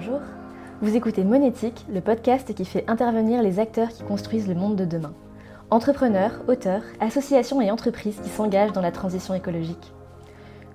[0.00, 0.20] Bonjour,
[0.80, 4.84] vous écoutez Monétique, le podcast qui fait intervenir les acteurs qui construisent le monde de
[4.84, 5.12] demain.
[5.70, 9.92] Entrepreneurs, auteurs, associations et entreprises qui s'engagent dans la transition écologique.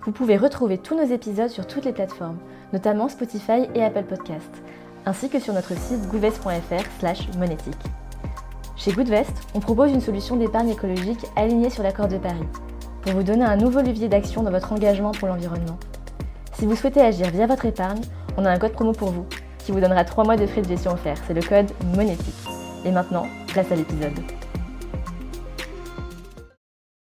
[0.04, 2.38] Vous pouvez retrouver tous nos épisodes sur toutes les plateformes,
[2.74, 4.62] notamment Spotify et Apple Podcasts,
[5.06, 7.84] ainsi que sur notre site goodvest.fr monétique.
[8.76, 12.50] Chez Goodvest, on propose une solution d'épargne écologique alignée sur l'accord de Paris,
[13.04, 15.78] pour vous donner un nouveau levier d'action dans votre engagement pour l'environnement.
[16.56, 18.02] Si vous souhaitez agir via votre épargne,
[18.38, 19.26] on a un code promo pour vous,
[19.60, 21.22] qui vous donnera 3 mois de frais de gestion offerts.
[21.28, 22.34] C'est le code monétique.
[22.86, 24.14] Et maintenant, place à l'épisode.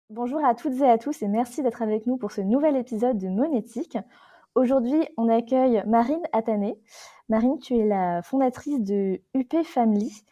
[0.10, 3.18] Bonjour à toutes et à tous et merci d'être avec nous pour ce nouvel épisode
[3.18, 3.98] de Monétique.
[4.56, 6.78] Aujourd'hui, on accueille Marine Atané.
[7.30, 10.24] Marine, tu es la fondatrice de UP Family.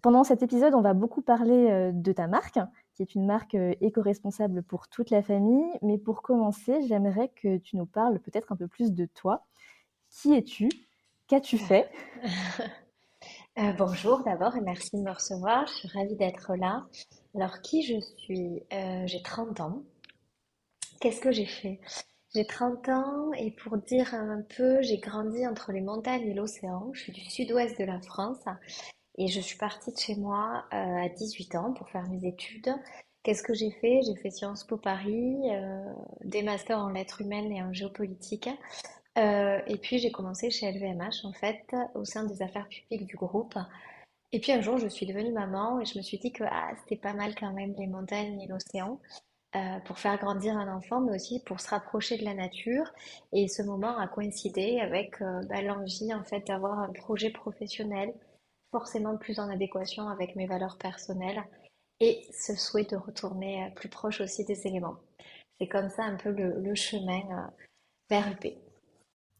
[0.00, 2.60] Pendant cet épisode, on va beaucoup parler euh, de ta marque,
[2.94, 5.66] qui est une marque euh, éco-responsable pour toute la famille.
[5.82, 9.44] Mais pour commencer, j'aimerais que tu nous parles peut-être un peu plus de toi.
[10.20, 10.68] Qui es-tu?
[11.28, 11.90] Qu'as-tu fait?
[13.58, 15.66] Euh, Bonjour d'abord et merci de me recevoir.
[15.66, 16.86] Je suis ravie d'être là.
[17.34, 18.62] Alors, qui je suis?
[18.72, 19.82] Euh, J'ai 30 ans.
[21.00, 21.80] Qu'est-ce que j'ai fait?
[22.34, 26.90] J'ai 30 ans et pour dire un peu, j'ai grandi entre les montagnes et l'océan.
[26.92, 28.44] Je suis du sud-ouest de la France
[29.16, 32.72] et je suis partie de chez moi euh, à 18 ans pour faire mes études.
[33.24, 34.00] Qu'est-ce que j'ai fait?
[34.06, 35.36] J'ai fait Sciences Po Paris,
[36.24, 38.48] des masters en lettres humaines et en géopolitique.
[39.18, 43.16] Euh, et puis j'ai commencé chez LVMH en fait, au sein des affaires publiques du
[43.16, 43.54] groupe.
[44.30, 46.70] Et puis un jour, je suis devenue maman et je me suis dit que ah,
[46.78, 49.00] c'était pas mal quand même les montagnes et l'océan
[49.56, 52.92] euh, pour faire grandir un enfant, mais aussi pour se rapprocher de la nature.
[53.32, 58.14] Et ce moment a coïncidé avec euh, bah, l'envie en fait d'avoir un projet professionnel
[58.70, 61.42] forcément plus en adéquation avec mes valeurs personnelles
[62.00, 64.96] et ce souhait de retourner plus proche aussi des éléments.
[65.58, 67.50] C'est comme ça un peu le, le chemin
[68.10, 68.67] vers UP.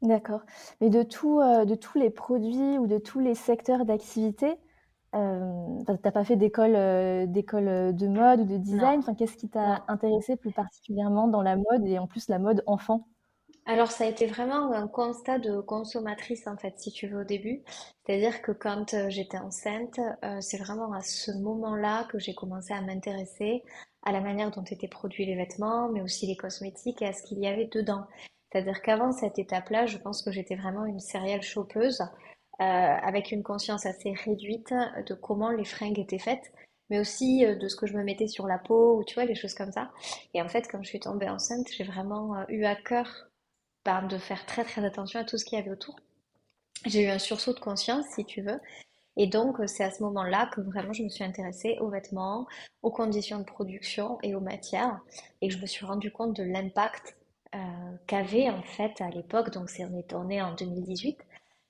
[0.03, 0.43] D'accord.
[0.81, 4.57] Mais de tout, euh, de tous les produits ou de tous les secteurs d'activité,
[5.15, 9.01] euh, tu n'as pas fait d'école, euh, d'école, de mode ou de design?
[9.01, 12.63] Enfin, qu'est-ce qui t'a intéressé plus particulièrement dans la mode et en plus la mode
[12.67, 13.09] enfant?
[13.67, 17.25] Alors ça a été vraiment un constat de consommatrice en fait, si tu veux, au
[17.25, 17.63] début.
[18.07, 20.01] C'est-à-dire que quand j'étais enceinte,
[20.41, 23.63] c'est vraiment à ce moment-là que j'ai commencé à m'intéresser
[24.05, 27.23] à la manière dont étaient produits les vêtements, mais aussi les cosmétiques et à ce
[27.23, 28.05] qu'il y avait dedans.
[28.51, 32.01] C'est-à-dire qu'avant cette étape-là, je pense que j'étais vraiment une céréale chopeuse,
[32.61, 34.75] euh, avec une conscience assez réduite
[35.07, 36.53] de comment les fringues étaient faites,
[36.91, 39.27] mais aussi euh, de ce que je me mettais sur la peau, ou tu vois,
[39.27, 39.91] les choses comme ça.
[40.35, 43.29] Et en fait, quand je suis tombée enceinte, j'ai vraiment euh, eu à cœur
[43.85, 45.97] ben, de faire très très attention à tout ce qu'il y avait autour.
[46.87, 48.61] J'ai eu un sursaut de conscience, si tu veux.
[49.17, 52.47] Et donc, c'est à ce moment-là que vraiment je me suis intéressée aux vêtements,
[52.83, 55.01] aux conditions de production et aux matières,
[55.43, 57.18] et que je me suis rendu compte de l'impact euh,
[58.07, 61.19] qu'avait en fait à l'époque, donc c'est on est tourné en 2018,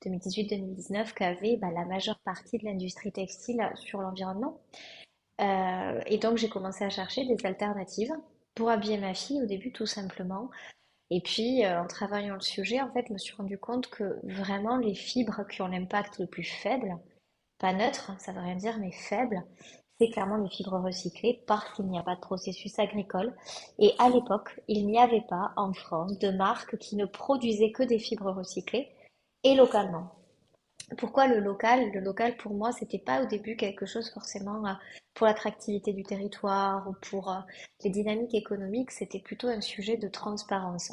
[0.04, 4.60] 2018-2019, qu'avait bah, la majeure partie de l'industrie textile sur l'environnement.
[5.40, 8.12] Euh, et donc j'ai commencé à chercher des alternatives
[8.54, 10.50] pour habiller ma fille au début tout simplement.
[11.10, 14.18] Et puis euh, en travaillant le sujet, en fait, je me suis rendu compte que
[14.24, 16.96] vraiment les fibres qui ont l'impact le plus faible,
[17.58, 19.44] pas neutre, ça veut rien dire, mais faible,
[19.98, 23.34] c'est clairement les fibres recyclées parce qu'il n'y a pas de processus agricole.
[23.78, 27.82] Et à l'époque, il n'y avait pas en France de marque qui ne produisait que
[27.82, 28.88] des fibres recyclées
[29.44, 30.12] et localement.
[30.96, 31.90] Pourquoi le local?
[31.92, 34.72] Le local, pour moi, c'était pas au début quelque chose forcément euh,
[35.14, 37.40] pour l'attractivité du territoire ou pour euh,
[37.82, 40.92] les dynamiques économiques, c'était plutôt un sujet de transparence.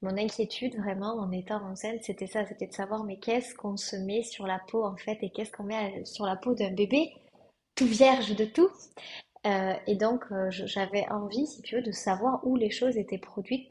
[0.00, 3.96] Mon inquiétude vraiment en étant enceinte, c'était ça, c'était de savoir mais qu'est-ce qu'on se
[3.96, 7.12] met sur la peau en fait et qu'est-ce qu'on met sur la peau d'un bébé?
[7.78, 8.70] Tout vierge de tout.
[9.46, 13.18] Euh, et donc, euh, j'avais envie, si tu veux, de savoir où les choses étaient
[13.18, 13.70] produites,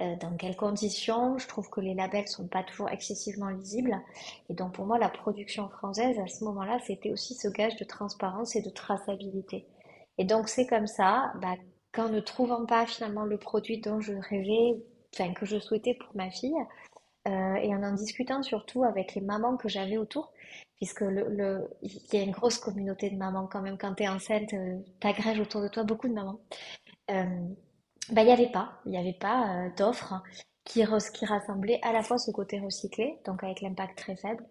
[0.00, 1.36] euh, dans quelles conditions.
[1.38, 4.00] Je trouve que les labels sont pas toujours excessivement lisibles.
[4.48, 7.84] Et donc, pour moi, la production française, à ce moment-là, c'était aussi ce gage de
[7.84, 9.66] transparence et de traçabilité.
[10.18, 11.56] Et donc, c'est comme ça, bah,
[11.92, 14.80] qu'en ne trouvant pas finalement le produit dont je rêvais,
[15.14, 16.54] enfin, que je souhaitais pour ma fille,
[17.26, 20.32] et en en discutant surtout avec les mamans que j'avais autour,
[20.82, 23.78] puisque y a une grosse communauté de mamans quand même.
[23.78, 26.40] Quand tu es enceinte, euh, tu agrèges autour de toi beaucoup de mamans.
[27.12, 27.24] Euh,
[28.10, 30.20] bah, il n'y avait pas, il n'y avait pas euh, d'offres
[30.64, 30.82] qui,
[31.14, 34.44] qui rassemblaient à la fois ce côté recyclé, donc avec l'impact très faible,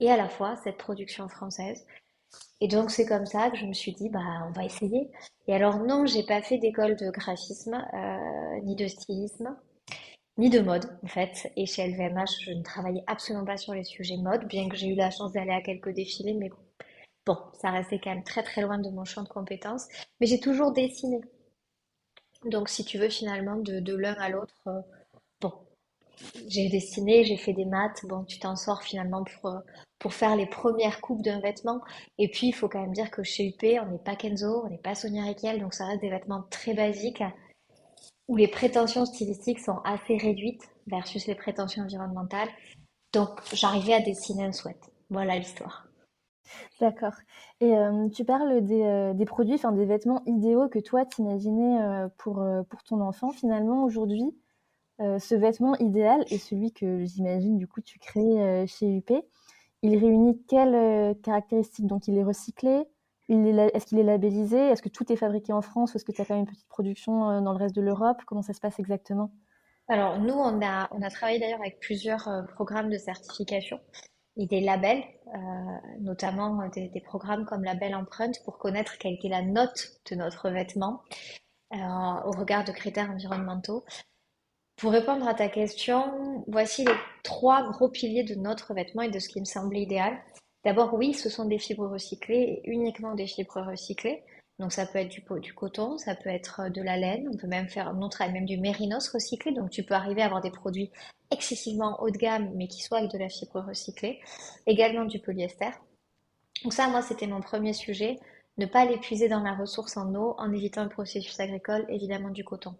[0.00, 1.84] et à la fois cette production française.
[2.62, 5.10] Et donc c'est comme ça que je me suis dit, bah on va essayer.
[5.48, 7.76] Et alors non, j'ai pas fait d'école de graphisme
[8.62, 9.54] ni de stylisme
[10.38, 11.50] ni de mode en fait.
[11.56, 14.88] Et chez LVMH, je ne travaillais absolument pas sur les sujets mode, bien que j'ai
[14.88, 16.50] eu la chance d'aller à quelques défilés, mais
[17.26, 19.88] bon, ça restait quand même très très loin de mon champ de compétences.
[20.20, 21.20] Mais j'ai toujours dessiné.
[22.44, 24.80] Donc si tu veux finalement de, l'un à l'autre, euh,
[25.40, 25.52] bon,
[26.48, 28.00] j'ai dessiné, j'ai fait des maths.
[28.04, 29.60] Bon, tu t'en sors finalement pour, euh,
[29.98, 31.80] pour faire les premières coupes d'un vêtement.
[32.18, 34.68] Et puis, il faut quand même dire que chez UP, on n'est pas Kenzo, on
[34.68, 37.22] n'est pas Sonia Riquel, donc ça reste des vêtements très basiques
[38.28, 42.48] où les prétentions stylistiques sont assez réduites versus les prétentions environnementales.
[43.12, 44.78] Donc, j'arrivais à dessiner un sweat.
[45.10, 45.86] Voilà l'histoire.
[46.80, 47.14] D'accord.
[47.60, 51.80] Et euh, tu parles des, euh, des produits, enfin des vêtements idéaux que toi t'imaginais
[51.80, 53.30] euh, pour, pour ton enfant.
[53.30, 54.34] Finalement, aujourd'hui,
[55.00, 59.10] ce vêtement idéal est celui que j'imagine du coup tu crées chez UP.
[59.82, 61.88] Il réunit quelles caractéristiques?
[61.88, 62.84] Donc, il est recyclé.
[63.28, 64.58] Est-ce qu'il est labellisé?
[64.58, 65.94] Est-ce que tout est fabriqué en France?
[65.94, 68.22] Ou est-ce que tu as quand même une petite production dans le reste de l'Europe?
[68.26, 69.30] Comment ça se passe exactement?
[69.88, 73.80] Alors, nous, on a, on a travaillé d'ailleurs avec plusieurs programmes de certification
[74.36, 75.02] et des labels,
[75.34, 75.38] euh,
[76.00, 81.02] notamment des, programmes comme Label Empreinte pour connaître quelle est la note de notre vêtement
[81.72, 83.84] euh, au regard de critères environnementaux.
[84.76, 89.20] Pour répondre à ta question, voici les trois gros piliers de notre vêtement et de
[89.20, 90.18] ce qui me semble idéal.
[90.64, 94.22] D'abord, oui, ce sont des fibres recyclées uniquement des fibres recyclées.
[94.58, 97.36] Donc ça peut être du, du coton, ça peut être euh, de la laine, on
[97.36, 100.40] peut même faire, on travaille même du mérinos recyclé, donc tu peux arriver à avoir
[100.40, 100.92] des produits
[101.32, 104.20] excessivement haut de gamme, mais qui soient avec de la fibre recyclée.
[104.66, 105.70] Également du polyester.
[106.62, 108.20] Donc ça, moi, c'était mon premier sujet,
[108.58, 112.44] ne pas l'épuiser dans la ressource en eau en évitant le processus agricole, évidemment du
[112.44, 112.76] coton.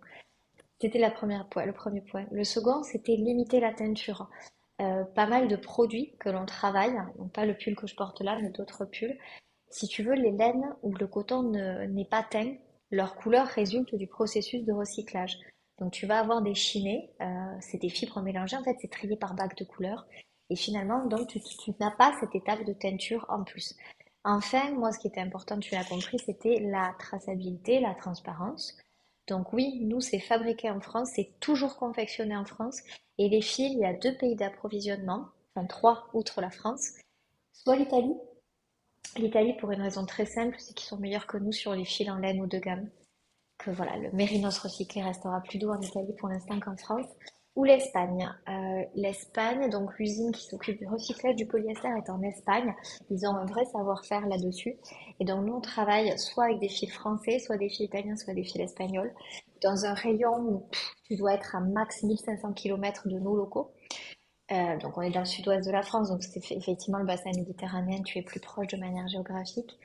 [0.80, 2.26] C'était la première le premier point.
[2.30, 4.28] Le second, c'était limiter la teinture.
[4.80, 8.20] Euh, pas mal de produits que l'on travaille, donc pas le pull que je porte
[8.20, 9.16] là, mais d'autres pulls,
[9.70, 12.54] si tu veux, les laines ou le coton n'est pas teint,
[12.90, 15.38] leur couleur résulte du processus de recyclage.
[15.78, 19.16] Donc tu vas avoir des chinés, euh, c'est des fibres mélangées, en fait c'est trié
[19.16, 20.06] par bague de couleurs.
[20.50, 21.40] Et finalement, donc tu,
[21.80, 23.74] n'as pas cette étape de teinture en plus.
[24.24, 28.76] Enfin, moi ce qui était important, tu l'as compris, c'était la traçabilité, la transparence.
[29.26, 32.80] Donc oui, nous c'est fabriqué en France, c'est toujours confectionné en France.
[33.18, 36.92] Et les fils, il y a deux pays d'approvisionnement, enfin trois outre la France,
[37.52, 38.16] soit l'Italie,
[39.16, 42.10] L'Italie, pour une raison très simple, c'est qu'ils sont meilleurs que nous sur les fils
[42.10, 42.88] en laine ou de gamme.
[43.58, 47.06] Que voilà, le mérinos recyclé restera plus doux en Italie pour l'instant qu'en France.
[47.54, 48.28] Ou l'Espagne.
[48.48, 52.74] Euh, L'Espagne, donc l'usine qui s'occupe du recyclage du polyester est en Espagne.
[53.10, 54.74] Ils ont un vrai savoir-faire là-dessus.
[55.20, 58.34] Et donc nous, on travaille soit avec des fils français, soit des fils italiens, soit
[58.34, 59.14] des fils espagnols,
[59.64, 60.68] dans un rayon où
[61.04, 63.72] tu dois être à max 1500 km de nos locaux.
[64.52, 67.30] Euh, donc on est dans le sud-ouest de la France, donc c'est effectivement le bassin
[67.34, 69.78] méditerranéen, tu es plus proche de manière géographique.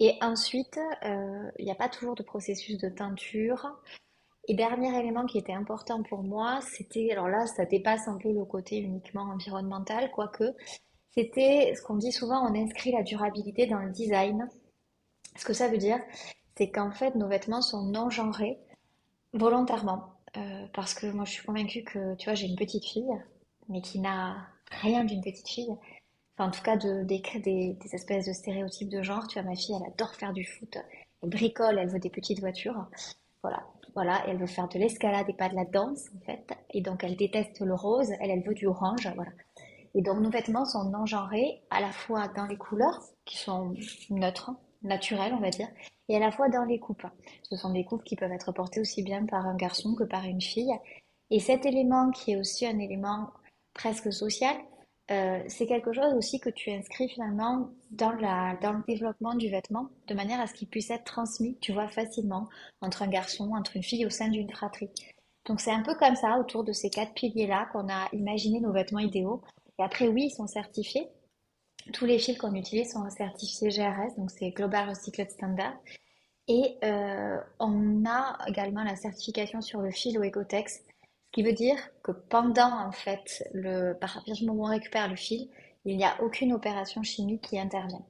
[0.00, 3.80] Et ensuite, euh, il n'y a pas toujours de processus de teinture.
[4.48, 8.32] Et dernier élément qui était important pour moi, c'était, alors là, ça dépasse un peu
[8.32, 10.44] le côté uniquement environnemental, quoique,
[11.12, 14.48] c'était ce qu'on dit souvent, on inscrit la durabilité dans le design.
[15.36, 16.00] Ce que ça veut dire,
[16.56, 18.58] c'est qu'en fait, nos vêtements sont non genrés
[19.32, 20.20] volontairement.
[20.36, 23.10] Euh, parce que moi, je suis convaincue que, tu vois, j'ai une petite fille,
[23.68, 24.36] mais qui n'a
[24.70, 25.76] rien d'une petite fille.
[26.36, 29.26] Enfin, en tout cas, de, des, des, espèces de stéréotypes de genre.
[29.26, 30.78] Tu vois, ma fille, elle adore faire du foot.
[31.22, 32.86] Elle bricole, elle veut des petites voitures.
[33.42, 33.66] Voilà.
[33.94, 36.46] Voilà, elle veut faire de l'escalade et pas de la danse, en fait.
[36.72, 39.32] Et donc, elle déteste le rose, elle, elle veut du orange, voilà.
[39.94, 43.74] Et donc, nos vêtements sont non-genrés, à la fois dans les couleurs, qui sont
[44.10, 45.68] neutres, naturelles, on va dire,
[46.10, 47.06] et à la fois dans les coupes.
[47.48, 50.24] Ce sont des coupes qui peuvent être portées aussi bien par un garçon que par
[50.24, 50.74] une fille.
[51.30, 53.30] Et cet élément, qui est aussi un élément
[53.74, 54.56] presque social,
[55.12, 58.12] euh, c'est quelque chose aussi que tu inscris finalement dans,
[58.60, 61.88] dans le développement du vêtement, de manière à ce qu'il puisse être transmis, tu vois,
[61.88, 62.48] facilement
[62.80, 64.90] entre un garçon, entre une fille au sein d'une fratrie.
[65.46, 68.72] Donc c'est un peu comme ça, autour de ces quatre piliers-là, qu'on a imaginé nos
[68.72, 69.42] vêtements idéaux.
[69.78, 71.08] Et après, oui, ils sont certifiés.
[71.92, 75.74] Tous les fils qu'on utilise sont certifiés GRS, donc c'est Global Recycled Standard.
[76.52, 81.52] Et euh, on a également la certification sur le fil au Ecotex, ce qui veut
[81.52, 85.48] dire que pendant, en fait, le, par partir du moment où on récupère le fil,
[85.84, 88.02] il n'y a aucune opération chimique qui intervient.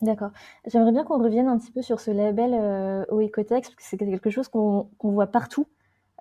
[0.00, 0.30] D'accord.
[0.66, 3.82] J'aimerais bien qu'on revienne un petit peu sur ce label euh, au Ecotex, parce que
[3.82, 5.66] c'est quelque chose qu'on voit partout.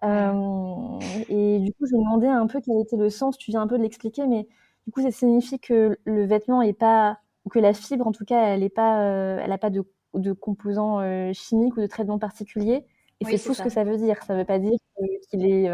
[0.04, 3.62] Euh, et du coup, je me demandais un peu quel était le sens, tu viens
[3.62, 4.46] un peu de l'expliquer, mais
[4.88, 8.26] du coup, ça signifie que le vêtement est pas, ou que la fibre, en tout
[8.26, 9.86] cas, elle n'a pas, euh, elle pas de,
[10.20, 12.86] de composants euh, chimiques ou de traitements particuliers.
[13.22, 14.22] Et c'est tout ce que ça veut dire.
[14.24, 14.78] Ça ne veut pas dire
[15.30, 15.70] qu'il est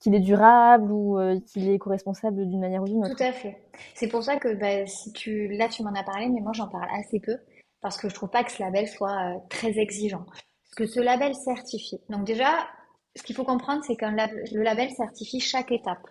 [0.00, 3.16] qu'il est durable ou euh, qu'il est éco-responsable d'une manière ou d'une autre.
[3.16, 3.56] Tout à fait.
[3.94, 6.68] C'est pour ça que bah, si tu, là tu m'en as parlé, mais moi j'en
[6.68, 7.36] parle assez peu
[7.80, 10.24] parce que je trouve pas que ce label soit euh, très exigeant.
[10.24, 12.00] Parce que ce label certifie.
[12.08, 12.68] Donc déjà,
[13.16, 16.06] ce qu'il faut comprendre, c'est que le label certifie chaque étape.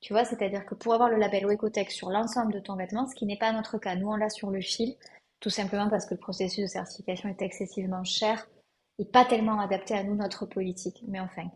[0.00, 3.14] Tu vois, c'est-à-dire que pour avoir le label Ecotech sur l'ensemble de ton vêtement, ce
[3.14, 4.94] qui n'est pas notre cas, nous on l'a sur le fil,
[5.44, 8.48] tout simplement parce que le processus de certification est excessivement cher
[8.98, 11.04] et pas tellement adapté à nous, notre politique.
[11.06, 11.50] Mais enfin,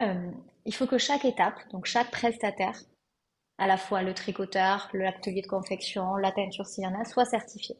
[0.00, 0.30] euh,
[0.64, 2.78] il faut que chaque étape, donc chaque prestataire,
[3.58, 7.24] à la fois le tricoteur, l'atelier de confection, la teinture s'il y en a, soit
[7.24, 7.74] certifié.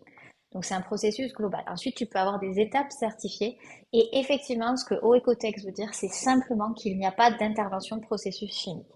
[0.51, 1.63] Donc c'est un processus global.
[1.69, 3.57] Ensuite, tu peux avoir des étapes certifiées.
[3.93, 8.03] Et effectivement, ce que OECOTEX veut dire, c'est simplement qu'il n'y a pas d'intervention de
[8.03, 8.89] processus chimique.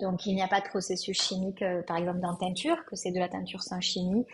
[0.00, 3.10] Donc il n'y a pas de processus chimique, euh, par exemple dans teinture, que c'est
[3.10, 4.26] de la teinture sans chimie.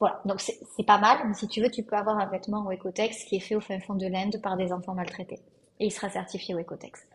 [0.00, 1.18] Voilà, donc c'est pas mal.
[1.26, 3.80] Mais si tu veux, tu peux avoir un vêtement OECOTEX qui est fait au fin
[3.80, 5.40] fond de l'Inde par des enfants maltraités.
[5.80, 7.06] Et il sera certifié OECOTEX.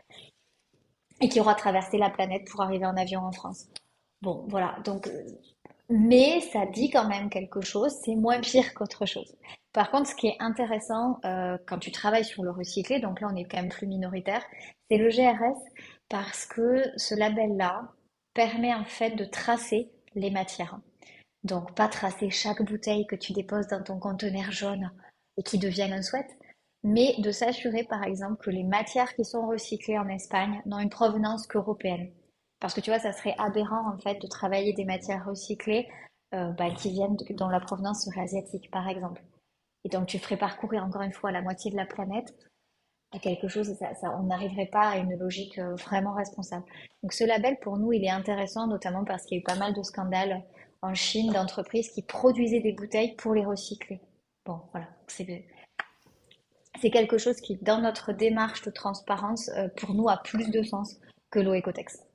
[1.22, 3.68] Et qui aura traversé la planète pour arriver en avion en France.
[4.22, 4.75] Bon, voilà.
[4.84, 5.24] Donc, euh,
[5.90, 7.94] mais ça dit quand même quelque chose.
[8.04, 9.36] C'est moins pire qu'autre chose.
[9.74, 13.28] Par contre, ce qui est intéressant euh, quand tu travailles sur le recyclé, donc là
[13.32, 14.44] on est quand même plus minoritaire,
[14.90, 15.58] c'est le GRS
[16.10, 17.90] parce que ce label-là
[18.34, 20.80] permet en fait de tracer les matières.
[21.43, 24.91] Donc pas tracer chaque bouteille que tu déposes dans ton conteneur jaune
[25.38, 26.27] et qui devient un sweat,
[26.83, 30.89] mais de s'assurer par exemple que les matières qui sont recyclées en Espagne n'ont une
[30.89, 32.12] provenance qu'européenne.
[32.59, 35.89] Parce que tu vois, ça serait aberrant en fait de travailler des matières recyclées
[36.33, 39.21] euh, bah, qui viennent dont la provenance serait asiatique par exemple.
[39.83, 42.33] Et donc tu ferais parcourir encore une fois la moitié de la planète
[43.13, 46.65] à quelque chose, ça, on n'arriverait pas à une logique euh, vraiment responsable.
[47.03, 49.55] Donc ce label pour nous, il est intéressant notamment parce qu'il y a eu pas
[49.55, 50.43] mal de scandales
[50.84, 54.02] en Chine d'entreprises qui produisaient des bouteilles pour les recycler.
[54.46, 55.46] Bon, voilà, c'est
[56.82, 60.63] c'est quelque chose qui, dans notre démarche de transparence, euh, pour nous, a plus de
[60.63, 61.00] sens
[61.32, 61.54] que l'eau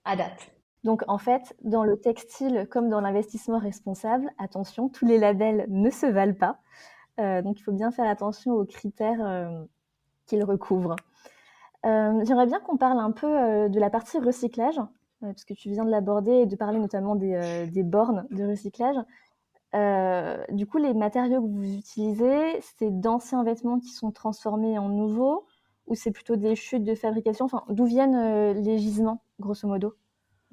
[0.04, 0.52] à date.
[0.84, 5.90] Donc en fait, dans le textile comme dans l'investissement responsable, attention, tous les labels ne
[5.90, 6.58] se valent pas.
[7.18, 9.64] Euh, donc il faut bien faire attention aux critères euh,
[10.26, 10.96] qu'ils recouvrent.
[11.84, 13.26] J'aimerais bien qu'on parle un peu
[13.70, 14.78] de la partie recyclage
[15.20, 18.96] parce que tu viens de l'aborder et de parler notamment des, euh, bornes de recyclage.
[19.74, 24.88] Euh, du coup, les matériaux que vous utilisez, c'est d'anciens vêtements qui sont transformés en
[24.88, 25.46] nouveaux
[25.86, 27.46] ou c'est plutôt des chutes de fabrication?
[27.46, 29.94] Enfin, D'où viennent euh, les gisements, grosso modo?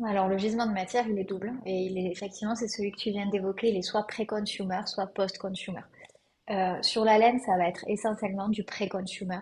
[0.03, 1.53] Alors, le gisement de matière, il est double.
[1.65, 3.69] Et il est, effectivement, c'est celui que tu viens d'évoquer.
[3.69, 5.81] Il est soit pré-consumer, soit post-consumer.
[6.81, 9.39] sur la laine, ça va être essentiellement du pré-consumer.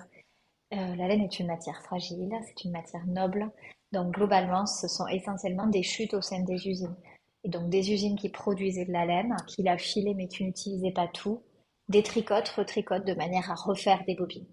[0.71, 3.51] la laine est une matière fragile, c'est une matière noble.
[3.93, 6.95] Donc globalement, ce sont essentiellement des chutes au sein des usines.
[7.43, 10.91] Et donc des usines qui produisaient de la laine, qui la filaient mais qui n'utilisaient
[10.91, 11.43] pas tout,
[11.89, 14.47] des tricotes, retricotent de manière à refaire des bobines.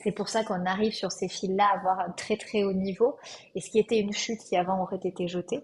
[0.00, 3.16] C'est pour ça qu'on arrive sur ces fils-là à avoir un très très haut niveau.
[3.54, 5.60] Et ce qui était une chute qui avant aurait été jetée,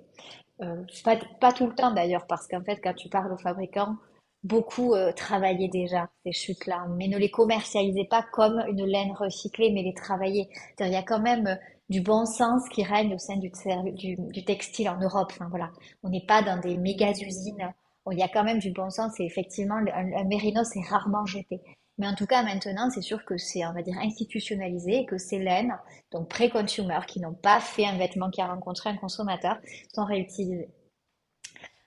[0.61, 3.97] euh, pas, pas, tout le temps d'ailleurs, parce qu'en fait quand tu parles aux fabricants,
[4.45, 9.71] beaucoup euh, travaillaient déjà ces chutes-là, mais ne les commercialisaient pas comme une laine recyclée,
[9.73, 10.49] mais les travaillaient.
[10.81, 11.59] Il y a quand même
[11.93, 15.31] du bon sens qui règne au sein du, textile en Europe.
[15.33, 15.71] Enfin, voilà.
[16.03, 17.73] On n'est pas dans des méga usines.
[18.11, 21.61] il y a quand même du bon sens et effectivement, un, mérinos est rarement jeté.
[21.99, 25.19] Mais en tout cas, maintenant, c'est sûr que c'est, on va dire, institutionnalisé et que
[25.19, 25.77] ces laines,
[26.11, 29.59] donc pré-consumer, qui n'ont pas fait un vêtement qui a rencontré un consommateur,
[29.95, 30.71] sont réutilisées.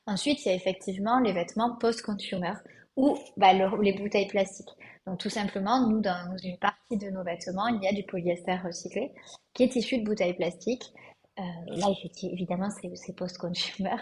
[0.05, 2.53] Ensuite, il y a effectivement les vêtements post-consumer
[2.95, 4.69] ou bah, les bouteilles plastiques.
[5.07, 8.57] Donc tout simplement, nous, dans une partie de nos vêtements, il y a du polyester
[8.57, 9.11] recyclé
[9.55, 10.93] qui est issu de bouteilles plastiques.
[11.39, 11.87] Euh, là,
[12.21, 13.95] évidemment, c'est post-consumer.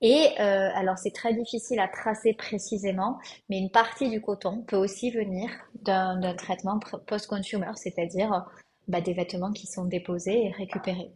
[0.00, 3.18] Et euh, alors, c'est très difficile à tracer précisément,
[3.48, 5.48] mais une partie du coton peut aussi venir
[5.80, 8.44] d'un traitement post-consumer, c'est-à-dire
[8.88, 11.12] bah, des vêtements qui sont déposés et récupérés.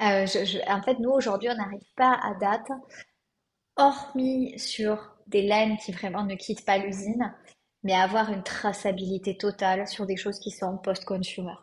[0.00, 0.26] Euh,
[0.66, 2.70] en fait, nous, aujourd'hui, on n'arrive pas à date,
[3.76, 7.32] hormis sur des laines qui vraiment ne quittent pas l'usine,
[7.82, 11.54] mais avoir une traçabilité totale sur des choses qui sont post-consumer.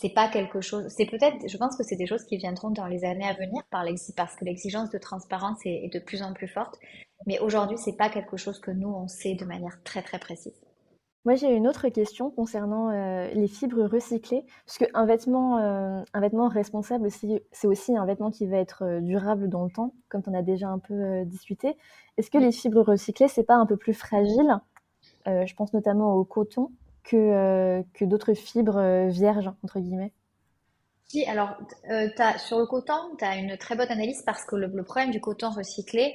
[0.00, 2.86] C'est pas quelque chose, c'est peut-être, je pense que c'est des choses qui viendront dans
[2.86, 3.84] les années à venir par
[4.16, 6.78] parce que l'exigence de transparence est, de plus en plus forte.
[7.26, 10.58] Mais aujourd'hui, c'est pas quelque chose que nous on sait de manière très très précise.
[11.26, 16.20] Moi, j'ai une autre question concernant euh, les fibres recyclées, parce qu'un vêtement, euh, un
[16.22, 20.22] vêtement responsable, c'est aussi un vêtement qui va être euh, durable dans le temps, comme
[20.26, 21.76] on a déjà un peu discuté.
[22.16, 24.60] Est-ce que les fibres recyclées, c'est pas un peu plus fragile?
[25.26, 26.70] Je pense notamment au coton,
[27.04, 30.12] que, euh, que d'autres fibres euh, vierges, entre guillemets
[31.06, 31.56] Si, alors,
[31.88, 35.20] as, sur le coton, tu as une très bonne analyse parce que le, problème du
[35.20, 36.14] coton recyclé,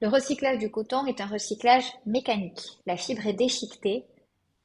[0.00, 2.78] le recyclage du coton est un recyclage mécanique.
[2.86, 4.06] La fibre est déchiquetée,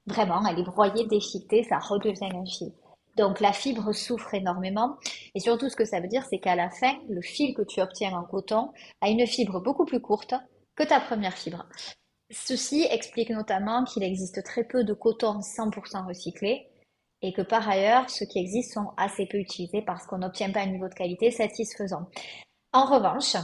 [0.08, 2.72] vraiment, elle est broyée, déchiquetée, ça redevient un fil.
[3.18, 4.98] Donc la fibre souffre énormément.
[5.36, 7.82] Et surtout, ce que ça veut dire, c'est qu'à la fin, le fil que tu
[7.82, 10.34] obtiens en coton a une fibre beaucoup plus courte
[10.76, 11.66] que ta première fibre.
[12.32, 16.68] Ceci explique notamment qu'il existe très peu de coton 100% recyclé
[17.22, 20.62] et que par ailleurs, ceux qui existent sont assez peu utilisés parce qu'on n'obtient pas
[20.62, 22.08] un niveau de qualité satisfaisant.
[22.74, 23.36] En revanche,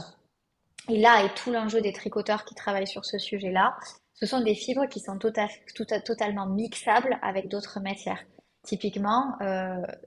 [0.88, 3.76] et là est tout l'enjeu des tricoteurs qui travaillent sur ce sujet-là,
[4.14, 8.24] ce sont des fibres qui sont tota-, tota-, totalement mixables avec d'autres matières.
[8.64, 9.36] Typiquement,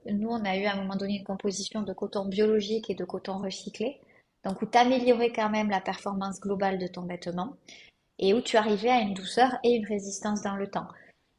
[0.06, 3.04] nous, on a eu à un moment donné une composition de coton biologique et de
[3.04, 4.00] coton recyclé,
[4.44, 7.56] donc où tu quand même la performance globale de ton vêtement
[8.18, 10.88] et où tu arrivais à une douceur et une résistance dans le temps.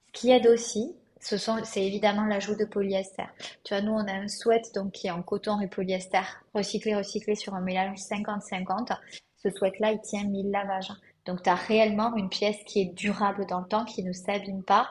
[0.07, 3.25] Ce qui aide aussi, c'est évidemment l'ajout de polyester.
[3.63, 6.21] Tu vois, nous, on a un sweat donc, qui est en coton et polyester,
[6.53, 8.95] recyclé, recyclé sur un mélange 50-50.
[9.43, 10.91] Ce sweat-là, il tient 1000 lavages.
[11.25, 14.63] Donc, tu as réellement une pièce qui est durable dans le temps, qui ne s'abîme
[14.63, 14.89] pas.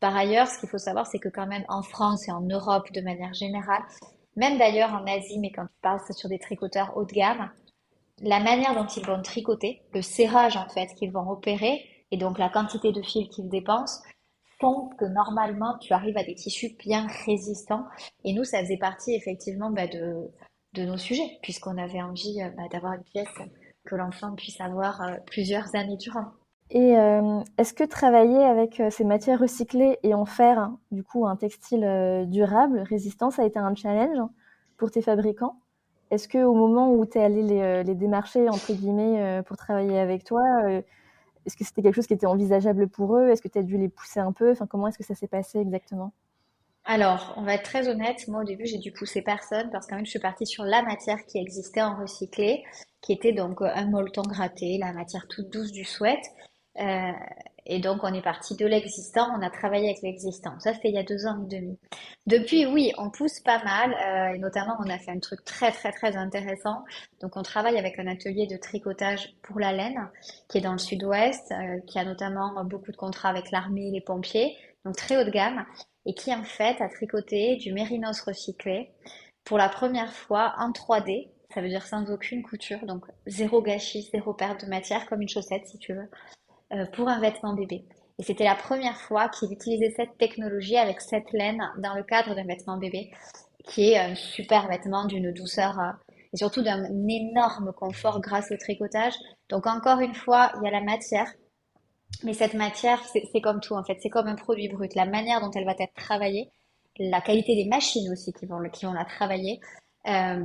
[0.00, 2.90] Par ailleurs, ce qu'il faut savoir, c'est que quand même en France et en Europe
[2.92, 3.82] de manière générale,
[4.34, 7.50] même d'ailleurs en Asie, mais quand tu parles sur des tricoteurs haut de gamme,
[8.22, 12.38] la manière dont ils vont tricoter, le serrage en fait qu'ils vont opérer, et donc
[12.38, 14.02] la quantité de fil qu'ils dépensent,
[14.60, 17.84] font que normalement tu arrives à des tissus bien résistants.
[18.24, 20.30] Et nous, ça faisait partie effectivement bah, de,
[20.74, 23.28] de nos sujets, puisqu'on avait envie euh, bah, d'avoir une pièce
[23.84, 26.26] que l'enfant puisse avoir euh, plusieurs années durant.
[26.70, 31.24] Et euh, est-ce que travailler avec ces matières recyclées et en faire hein, du coup
[31.26, 34.18] un textile durable, résistant, ça a été un challenge
[34.76, 35.60] pour tes fabricants?
[36.10, 39.98] Est-ce que au moment où tu es allé les, les, démarcher entre guillemets pour travailler
[39.98, 40.42] avec toi,
[41.46, 43.28] est-ce que c'était quelque chose qui était envisageable pour eux?
[43.28, 44.50] Est-ce que tu as dû les pousser un peu?
[44.50, 46.12] Enfin, comment est-ce que ça s'est passé exactement?
[46.84, 49.98] Alors, on va être très honnête, moi au début j'ai dû pousser personne parce qu'en
[49.98, 52.62] fait je suis partie sur la matière qui existait en recyclé,
[53.00, 56.20] qui était donc un molleton gratté, la matière toute douce du sweat.
[56.78, 57.12] Euh,
[57.68, 60.58] et donc, on est parti de l'existant, on a travaillé avec l'existant.
[60.60, 61.78] Ça, c'était il y a deux ans et demi.
[62.26, 65.72] Depuis, oui, on pousse pas mal, euh, et notamment, on a fait un truc très,
[65.72, 66.84] très, très intéressant.
[67.20, 70.08] Donc, on travaille avec un atelier de tricotage pour la laine,
[70.48, 74.00] qui est dans le sud-ouest, euh, qui a notamment beaucoup de contrats avec l'armée les
[74.00, 75.66] pompiers, donc très haut de gamme,
[76.06, 78.92] et qui, en fait, a tricoté du mérinos recyclé
[79.44, 81.30] pour la première fois en 3D.
[81.52, 85.28] Ça veut dire sans aucune couture, donc zéro gâchis, zéro perte de matière, comme une
[85.28, 86.08] chaussette, si tu veux.
[86.72, 87.84] Euh, pour un vêtement bébé.
[88.18, 92.34] Et c'était la première fois qu'il utilisait cette technologie avec cette laine dans le cadre
[92.34, 93.12] d'un vêtement bébé,
[93.64, 95.92] qui est un super vêtement d'une douceur euh,
[96.32, 99.14] et surtout d'un énorme confort grâce au tricotage.
[99.48, 101.32] Donc encore une fois, il y a la matière,
[102.24, 104.92] mais cette matière, c'est comme tout en fait, c'est comme un produit brut.
[104.96, 106.50] La manière dont elle va être travaillée,
[106.98, 109.60] la qualité des machines aussi qui vont, la travailler,
[110.08, 110.44] euh,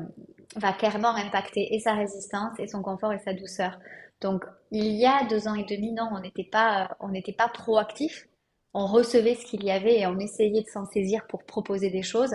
[0.56, 3.80] va clairement impacter et sa résistance et son confort et sa douceur.
[4.22, 7.50] Donc, il y a deux ans et demi, non, on n'était pas, on n'était pas
[7.50, 8.28] proactif.
[8.74, 12.04] On recevait ce qu'il y avait et on essayait de s'en saisir pour proposer des
[12.04, 12.34] choses.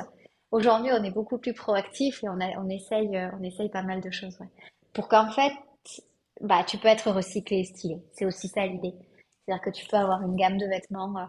[0.50, 4.10] Aujourd'hui, on est beaucoup plus proactif et on, on, essaye, on essaye pas mal de
[4.10, 4.38] choses.
[4.92, 5.52] Pour qu'en fait,
[6.40, 8.02] bah, tu peux être recyclé et stylé.
[8.12, 8.94] C'est aussi ça l'idée.
[9.46, 11.24] C'est-à-dire que tu peux avoir une gamme de vêtements, euh,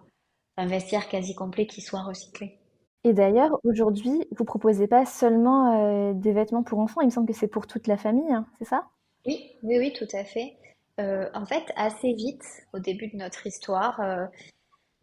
[0.58, 2.60] un vestiaire quasi complet qui soit recyclé.
[3.04, 7.28] Et d'ailleurs, aujourd'hui, vous proposez pas seulement euh, des vêtements pour enfants, il me semble
[7.28, 8.90] que c'est pour toute la famille, hein, c'est ça?
[9.26, 10.58] Oui, oui, oui, tout à fait.
[11.00, 14.26] Euh, en fait, assez vite, au début de notre histoire, euh,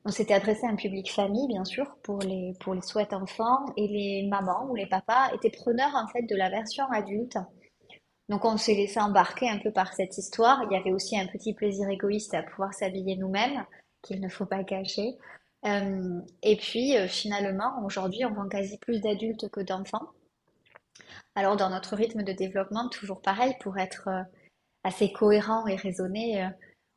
[0.05, 3.65] on s'était adressé à un public famille, bien sûr, pour les, pour les souhaits enfants,
[3.77, 7.39] et les mamans ou les papas étaient preneurs, en fait, de la version adulte.
[8.29, 10.63] Donc, on s'est laissé embarquer un peu par cette histoire.
[10.65, 13.65] Il y avait aussi un petit plaisir égoïste à pouvoir s'habiller nous-mêmes,
[14.03, 15.17] qu'il ne faut pas cacher.
[15.67, 20.09] Euh, et puis, finalement, aujourd'hui, on vend quasi plus d'adultes que d'enfants.
[21.35, 24.23] Alors dans notre rythme de développement, toujours pareil, pour être euh,
[24.85, 26.49] assez cohérent et raisonné, euh,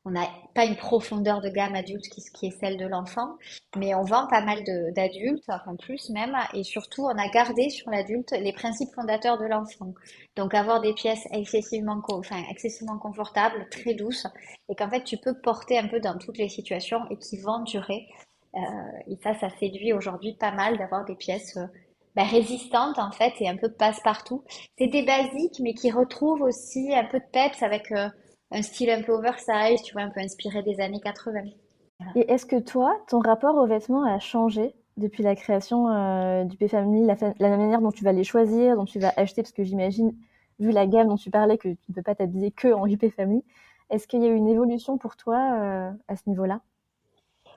[0.06, 3.36] on n'a pas une profondeur de gamme adulte qui, est celle de l'enfant,
[3.76, 4.64] mais on vend pas mal
[4.96, 9.46] d'adultes, enfin plus même, et surtout on a gardé sur l'adulte les principes fondateurs de
[9.46, 9.94] l'enfant.
[10.38, 14.28] Donc avoir des pièces excessivement confortables, très douces,
[14.70, 17.64] et qu'en fait tu peux porter un peu dans toutes les situations et qui vont
[17.64, 18.08] durer.
[18.56, 18.60] Euh,
[19.08, 21.60] et ça, ça séduit aujourd'hui pas mal d'avoir des pièces
[22.18, 24.44] bah, résistante en fait et un peu passe-partout.
[24.78, 28.10] C'est des basiques mais qui retrouvent aussi un peu de peps avec euh,
[28.50, 31.42] un style un peu oversize, tu vois, un peu inspiré des années 80.
[32.16, 36.58] Et est-ce que toi, ton rapport aux vêtements a changé depuis la création euh, du
[36.58, 40.16] P-Family, la, manière dont tu vas les choisir, dont tu vas acheter, parce que j'imagine,
[40.60, 43.08] vu la gamme dont tu parlais, que tu ne peux pas t'habiller que en UP
[43.16, 43.44] Family,
[43.92, 46.62] est-ce qu'il y a eu une évolution pour toi euh, à ce niveau-là?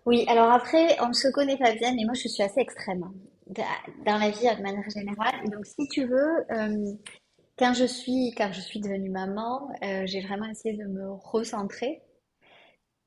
[0.04, 3.10] Oui, alors après, on ne se connaît pas bien, mais moi je suis assez extrême.
[3.50, 5.50] Dans la vie de manière générale.
[5.50, 6.92] donc, si tu veux, euh,
[7.58, 12.00] quand je suis, quand je suis devenue maman, euh, j'ai vraiment essayé de me recentrer,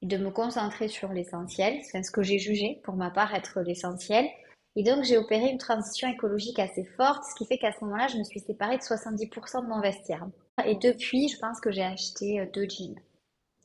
[0.02, 4.28] de me concentrer sur l'essentiel, c'est ce que j'ai jugé pour ma part être l'essentiel.
[4.76, 8.08] Et donc, j'ai opéré une transition écologique assez forte, ce qui fait qu'à ce moment-là,
[8.08, 10.28] je me suis séparée de 70% de mon vestiaire.
[10.66, 13.00] Et depuis, je pense que j'ai acheté euh, deux jeans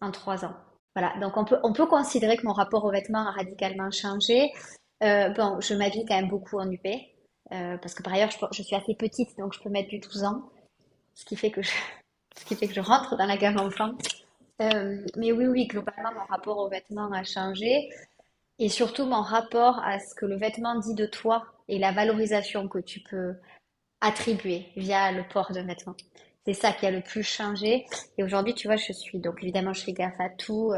[0.00, 0.54] en trois ans.
[0.94, 4.52] Voilà, donc on peut, on peut considérer que mon rapport aux vêtements a radicalement changé.
[5.02, 6.86] Euh, bon, je m'habille quand même beaucoup en UP,
[7.52, 10.24] euh, parce que par ailleurs, je, suis assez petite, donc je peux mettre du 12
[10.24, 10.42] ans,
[11.14, 11.70] ce qui fait que je,
[12.36, 13.92] ce qui fait que je rentre dans la gamme enfant.
[14.60, 17.88] Euh, mais oui, oui, globalement, mon rapport aux vêtements a changé.
[18.58, 22.66] et surtout mon rapport à ce que le vêtement dit de toi et la valorisation
[22.66, 23.36] que tu peux
[24.00, 25.94] attribuer via le port de vêtements.
[26.44, 27.86] C'est ça qui a le plus changé.
[28.16, 30.72] Et aujourd'hui, tu vois, je suis donc évidemment, je fais gaffe à tout.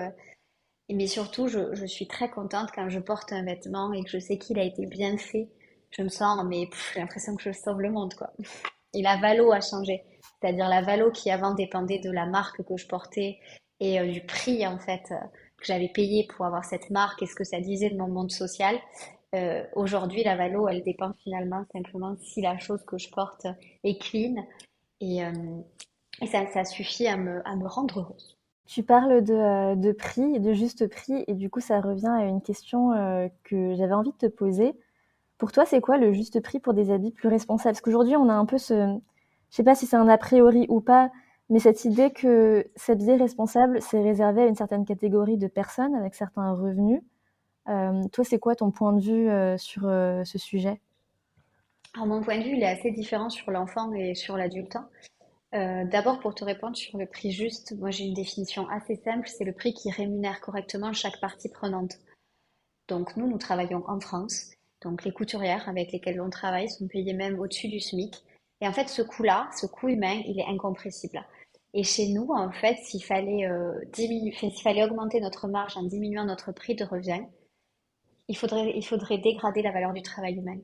[0.95, 4.19] Mais surtout, je, je, suis très contente quand je porte un vêtement et que je
[4.19, 5.49] sais qu'il a été bien fait.
[5.91, 8.33] Je me sens, mais j'ai l'impression que je sauve le monde, quoi.
[8.95, 10.03] Et la valo a changé.
[10.41, 13.39] C'est-à-dire la valo qui avant dépendait de la marque que je portais
[13.79, 15.21] et euh, du prix, en fait, euh,
[15.59, 18.33] que j'avais payé pour avoir cette marque et ce que ça disait de mon monde
[18.33, 18.77] social.
[19.37, 23.47] Euh, aujourd'hui, la valo, elle dépend finalement simplement si la chose que je porte
[23.85, 24.45] est clean
[25.01, 25.21] et,
[26.21, 28.40] et ça, ça, suffit à me, à me rendre heureuse.
[28.71, 32.41] Tu parles de, de, prix, de juste prix, et du coup, ça revient à une
[32.41, 32.93] question
[33.43, 34.77] que j'avais envie de te poser.
[35.39, 37.73] Pour toi, c'est quoi le juste prix pour des habits plus responsables?
[37.73, 38.97] Parce qu'aujourd'hui, on a un peu ce,
[39.51, 41.11] je sais pas si c'est un a priori ou pas,
[41.49, 46.15] mais cette idée que s'habiller responsable, c'est réservé à une certaine catégorie de personnes avec
[46.15, 47.03] certains revenus.
[47.69, 50.81] Euh, toi, c'est quoi ton point de vue euh, sur euh, ce sujet?
[51.95, 54.77] Alors, mon point de vue, il est assez différent sur l'enfant et sur l'adulte.
[55.53, 59.45] D'abord, pour te répondre sur le prix juste, moi j'ai une définition assez simple, c'est
[59.45, 61.99] le prix qui rémunère correctement chaque partie prenante.
[62.89, 64.51] Donc nous, nous travaillons en France,
[64.83, 68.15] donc les couturières avec lesquelles on travaille sont payées même au-dessus du SMIC.
[68.61, 71.25] Et en fait, ce coût-là, ce coût humain, il est incompressible.
[71.73, 76.75] Et chez nous, en fait, s'il fallait, euh, augmenter notre marge en diminuant notre prix
[76.75, 77.23] de revient,
[78.29, 80.59] il faudrait, il faudrait dégrader la valeur du travail humain.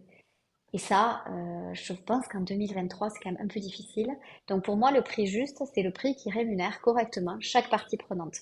[0.73, 4.09] Et ça, euh, je pense qu'en 2023, c'est quand même un peu difficile.
[4.49, 8.37] Donc pour moi, le prix juste, c'est le prix qui rémunère correctement chaque partie prenante.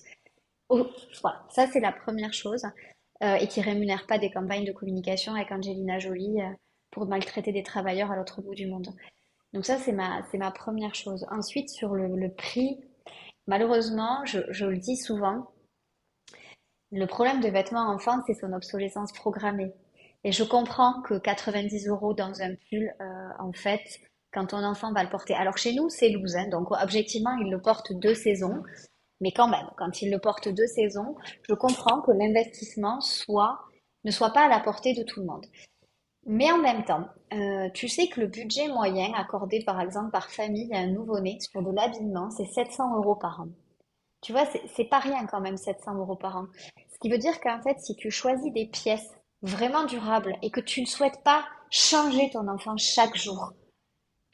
[1.49, 2.65] Ça c'est la première chose.
[3.23, 6.49] Euh, et qui rémunère pas des campagnes de communication avec Angelina Jolie euh,
[6.91, 8.89] pour maltraiter des travailleurs à l'autre bout du monde.
[9.53, 11.25] Donc ça, c'est ma, c'est ma première chose.
[11.31, 12.77] Ensuite, sur le, prix,
[13.47, 15.49] malheureusement, je, le dis souvent,
[16.91, 19.71] le problème de vêtements enfants, c'est son obsolescence programmée.
[20.25, 23.83] Et je comprends que 90 euros dans un pull, euh, en fait,
[24.33, 25.35] quand ton enfant va le porter.
[25.35, 26.47] Alors chez nous, c'est loose, hein.
[26.49, 28.63] donc objectivement, il le porte deux saisons.
[29.21, 31.15] Mais quand même, quand il le porte deux saisons,
[31.47, 35.45] je comprends que l'investissement ne soit pas à la portée de tout le monde.
[36.25, 40.31] Mais en même temps, euh, tu sais que le budget moyen accordé par exemple par
[40.31, 43.49] famille à un nouveau-né sur de l'habillement, c'est 700 euros par an.
[44.21, 46.45] Tu vois, c'est pas rien quand même 700 euros par an.
[46.91, 49.13] Ce qui veut dire qu'en fait, si tu choisis des pièces
[49.45, 53.53] vraiment durables et que tu ne souhaites pas changer ton enfant chaque jour,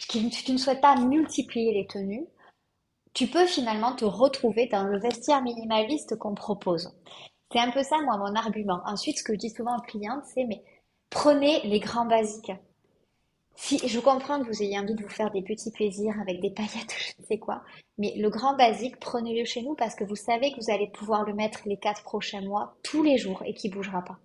[0.10, 2.28] que tu ne souhaites pas multiplier les tenues,
[3.14, 6.92] tu peux finalement te retrouver dans le vestiaire minimaliste qu'on propose.
[7.52, 8.82] C'est un peu ça, moi, mon argument.
[8.86, 10.64] Ensuite, ce que je dis souvent aux clientes, c'est mais
[11.12, 12.54] Prenez les grands basiques.
[13.56, 16.50] Si je comprends que vous ayez envie de vous faire des petits plaisirs avec des
[16.50, 17.62] paillettes, je ne sais quoi,
[17.98, 21.26] mais le grand basique, prenez-le chez nous parce que vous savez que vous allez pouvoir
[21.26, 24.20] le mettre les quatre prochains mois, tous les jours, et qu'il bougera pas.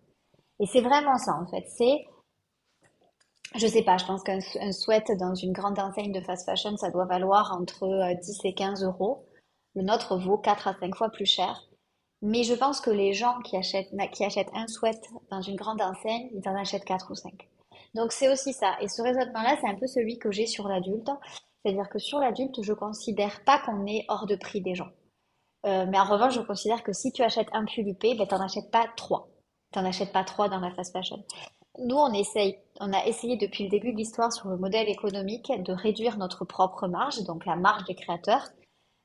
[0.61, 1.65] Et c'est vraiment ça en fait.
[1.69, 2.07] C'est,
[3.55, 4.41] je sais pas, je pense qu'un
[4.73, 7.87] sweat dans une grande enseigne de fast fashion, ça doit valoir entre
[8.21, 9.27] 10 euh, et 15 euros.
[9.75, 11.67] Le nôtre vaut 4 à 5 fois plus cher.
[12.23, 15.83] Mais je pense que les gens qui achètent, qui achètent un sweat dans une grande
[15.83, 17.49] enseigne, ils en achètent quatre ou cinq.
[17.95, 18.75] Donc c'est aussi ça.
[18.81, 21.11] Et ce raisonnement-là, c'est un peu celui que j'ai sur l'adulte.
[21.63, 24.91] C'est-à-dire que sur l'adulte, je considère pas qu'on est hors de prix des gens.
[25.67, 28.41] Euh, mais en revanche, je considère que si tu achètes un pull UP, ben, t'en
[28.41, 29.29] achètes pas trois.
[29.73, 31.25] T'en achètes pas trois dans la fast fashion.
[31.79, 35.53] Nous, on essaye, on a essayé depuis le début de l'histoire sur le modèle économique
[35.63, 38.49] de réduire notre propre marge, donc la marge des créateurs,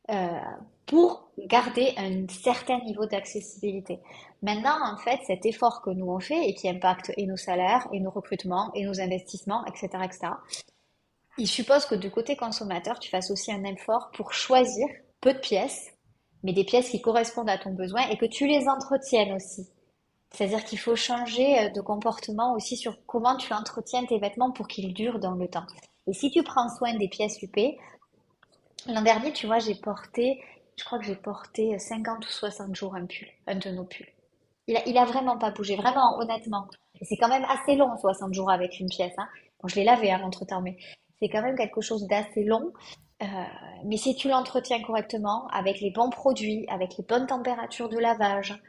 [0.09, 0.39] euh,
[0.85, 3.99] pour garder un certain niveau d'accessibilité.
[4.41, 7.87] Maintenant, en fait, cet effort que nous on fait et qui impacte et nos salaires,
[7.91, 10.33] et nos recrutements, et nos investissements, etc., etc.,
[11.37, 14.87] il suppose que du côté consommateur, tu fasses aussi un effort pour choisir
[15.21, 15.91] peu de pièces,
[16.43, 19.69] mais des pièces qui correspondent à ton besoin et que tu les entretiennes aussi.
[20.33, 24.67] C'est-à-dire qu'il faut changer euh, de comportement aussi sur comment tu entretiens tes vêtements pour
[24.67, 25.65] qu'ils durent dans le temps.
[26.07, 27.57] Et si tu prends soin des pièces UP,
[28.87, 30.41] L'an dernier, tu vois, j'ai porté,
[30.75, 34.09] je crois que j'ai porté 50 ou 60 jours un pull, un de nos pulls.
[34.67, 36.67] Il a, vraiment pas bougé, vraiment, honnêtement.
[37.01, 39.13] C'est quand même assez long, 60 jours avec une pièce.
[39.17, 39.27] Hein.
[39.65, 40.77] Je l'ai lavé hein, entre-temps, mais
[41.21, 42.71] c'est quand même quelque chose d'assez long.
[43.21, 43.25] Euh,
[43.85, 48.59] mais si tu l'entretiens correctement, avec les bons produits, avec les bonnes températures de lavage,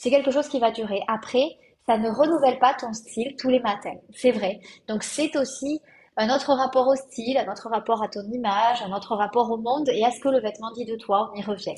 [0.00, 1.02] c'est quelque chose qui va durer.
[1.08, 3.98] Après, ça ne renouvelle pas ton style tous les matins.
[4.14, 4.60] C'est vrai.
[4.88, 5.82] Donc c'est aussi
[6.16, 9.58] un autre rapport au style, un autre rapport à ton image, un autre rapport au
[9.58, 11.74] monde et à ce que le vêtement dit de toi, on y revient.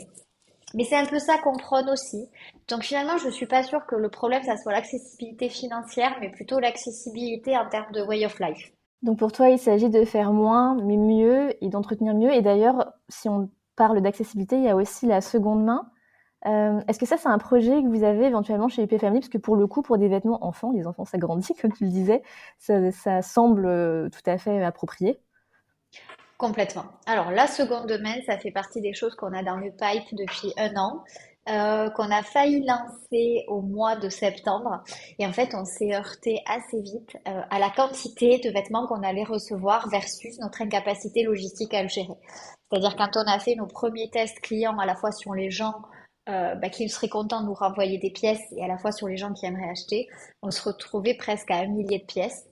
[0.75, 2.29] Mais c'est un peu ça qu'on prône aussi.
[2.69, 6.31] Donc finalement, je ne suis pas sûre que le problème, ça soit l'accessibilité financière, mais
[6.31, 8.73] plutôt l'accessibilité en termes de way of life.
[9.03, 12.33] Donc pour toi, il s'agit de faire moins, mais mieux, et d'entretenir mieux.
[12.33, 15.92] Et d'ailleurs, si on parle d'accessibilité, il y a aussi la seconde main.
[16.45, 19.21] Est-ce que ça, c'est un projet que vous avez éventuellement chez EP Family?
[19.21, 21.91] Parce que pour le coup, pour des vêtements enfants, les enfants s'agrandissent, comme tu le
[21.91, 22.23] disais,
[22.59, 25.21] ça, semble tout à fait approprié.
[26.39, 26.85] Complètement.
[27.07, 30.53] Alors, la seconde main, ça fait partie des choses qu'on a dans le pipe depuis
[30.57, 31.05] un an.
[31.49, 34.85] Euh, qu'on a failli lancer au mois de septembre.
[35.19, 39.03] Et en fait, on s'est heurté assez vite euh, à la quantité de vêtements qu'on
[39.03, 42.15] allait recevoir versus notre incapacité logistique à le gérer.
[42.71, 45.75] C'est-à-dire quand on a fait nos premiers tests clients à la fois sur les gens
[46.29, 49.09] euh, bah, qui seraient contents de nous renvoyer des pièces et à la fois sur
[49.09, 50.09] les gens qui aimeraient acheter,
[50.43, 52.47] on se retrouvait presque à un millier de pièces.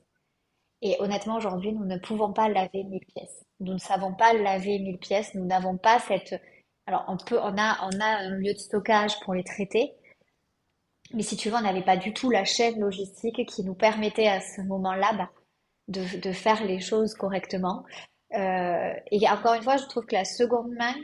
[0.82, 3.44] Et honnêtement, aujourd'hui, nous ne pouvons pas laver 1000 pièces.
[3.60, 5.34] Nous ne savons pas laver 1000 pièces.
[5.34, 6.40] Nous n'avons pas cette
[6.90, 9.94] alors, on peut, on a, on a un lieu de stockage pour les traiter.
[11.14, 14.26] Mais si tu veux, on n'avait pas du tout la chaîne logistique qui nous permettait
[14.26, 15.30] à ce moment-là bah,
[15.86, 17.84] de, faire les choses correctement.
[18.34, 20.94] Euh, et encore une fois, je trouve que la seconde main,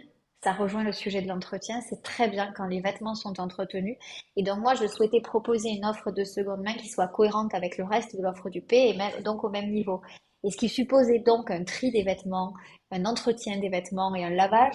[0.47, 1.81] ça rejoint le sujet de l'entretien.
[1.89, 3.97] C'est très bien quand les vêtements sont entretenus.
[4.37, 7.77] Et donc, moi, je souhaitais proposer une offre de seconde main qui soit cohérente avec
[7.79, 10.03] le reste de l'offre du P et donc au même niveau.
[10.45, 12.55] Et ce qui supposait donc un tri des vêtements,
[12.93, 14.75] un entretien des vêtements et un lavage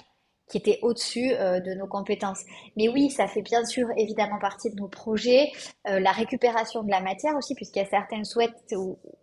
[0.50, 2.42] qui était au-dessus euh, de nos compétences.
[2.76, 5.52] Mais oui, ça fait bien sûr évidemment partie de nos projets.
[5.88, 8.52] Euh, la récupération de la matière aussi, puisqu'il y a certains souhaits,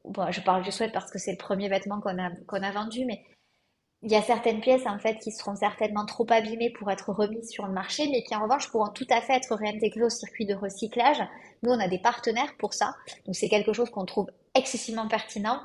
[0.04, 2.72] bon, je parle du souhait parce que c'est le premier vêtement qu'on a, qu'on a
[2.72, 3.22] vendu, mais
[4.02, 7.50] il y a certaines pièces en fait qui seront certainement trop abîmées pour être remises
[7.50, 10.46] sur le marché, mais qui en revanche pourront tout à fait être réintégrées au circuit
[10.46, 11.22] de recyclage.
[11.64, 15.60] Nous, on a des partenaires pour ça, donc c'est quelque chose qu'on trouve excessivement pertinent.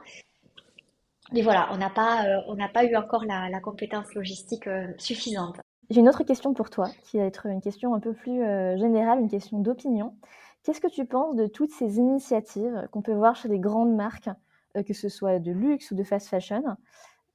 [1.33, 4.89] Mais voilà, on n'a pas, euh, on n'a pas eu encore la, compétence logistique euh,
[4.99, 5.57] suffisante.
[5.91, 8.77] J'ai une autre question pour toi, qui va être une question un peu plus euh,
[8.79, 10.17] générale, une question d'opinion.
[10.65, 14.31] Qu'est-ce que tu penses de toutes ces initiatives qu'on peut voir chez les grandes marques,
[14.75, 16.63] que ce soit de luxe ou de fast fashion,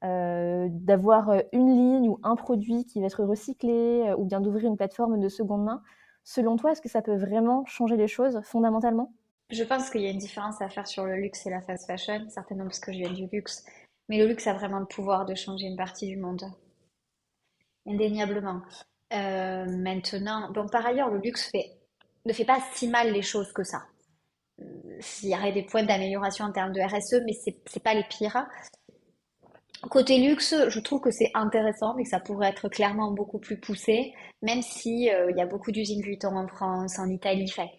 [0.02, 5.20] d'avoir une ligne ou un produit qui va être recyclé, ou bien d'ouvrir une plateforme
[5.20, 5.82] de seconde main
[6.24, 9.12] Selon toi, est-ce que ça peut vraiment changer les choses fondamentalement?
[9.50, 11.88] Je pense qu'il y a une différence à faire sur le luxe et la fast
[11.88, 13.66] fashion, certainement parce que je viens du luxe.
[14.10, 16.44] Mais le luxe a vraiment le pouvoir de changer une partie du monde.
[17.88, 18.62] Indéniablement.
[19.12, 21.80] Euh, maintenant, bon, par ailleurs, le luxe fait,
[22.26, 23.86] ne fait pas si mal les choses que ça.
[24.60, 28.04] Il y aurait des points d'amélioration en termes de RSE, mais c'est n'est pas les
[28.04, 28.46] pires.
[29.88, 34.14] Côté luxe, je trouve que c'est intéressant, mais ça pourrait être clairement beaucoup plus poussé,
[34.42, 37.50] même si euh, il y a beaucoup d'usines Vuitton en France, en Italie.
[37.50, 37.70] Fait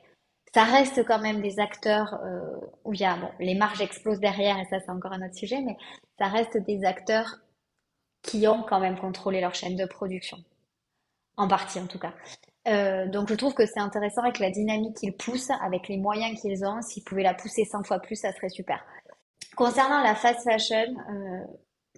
[0.54, 4.18] ça reste quand même des acteurs euh, où il y a bon, les marges explosent
[4.18, 5.76] derrière et ça c'est encore un autre sujet, mais
[6.18, 7.36] ça reste des acteurs
[8.22, 10.38] qui ont quand même contrôlé leur chaîne de production,
[11.36, 12.14] en partie en tout cas.
[12.66, 16.40] Euh, donc je trouve que c'est intéressant avec la dynamique qu'ils poussent, avec les moyens
[16.40, 16.82] qu'ils ont.
[16.82, 18.84] S'ils pouvaient la pousser 100 fois plus, ça serait super.
[19.56, 20.96] Concernant la fast fashion,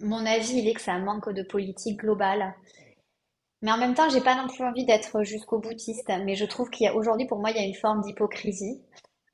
[0.03, 2.53] mon avis il est que ça manque de politique globale
[3.63, 6.11] mais en même temps, j'ai pas non plus envie d'être jusqu'au boutiste.
[6.25, 8.83] Mais je trouve qu'il y a aujourd'hui, pour moi, il y a une forme d'hypocrisie.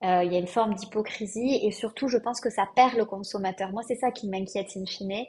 [0.04, 3.06] Euh, il y a une forme d'hypocrisie et surtout, je pense que ça perd le
[3.06, 3.72] consommateur.
[3.72, 5.26] Moi, c'est ça qui m'inquiète in fine.